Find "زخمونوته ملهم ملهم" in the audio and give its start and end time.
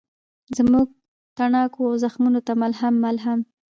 2.03-3.39